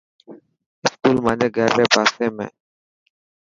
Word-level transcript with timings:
اسڪول 0.85 1.17
مانجي 1.25 1.47
گھر 1.55 1.69
ري 1.77 1.85
پاسي 1.93 2.27
۾. 2.37 2.45